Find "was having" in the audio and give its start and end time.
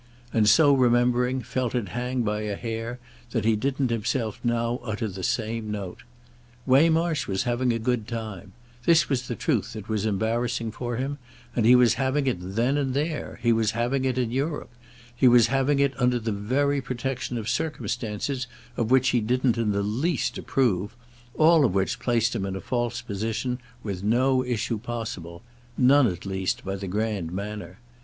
7.27-7.71, 11.75-12.25, 13.53-14.03, 15.27-15.77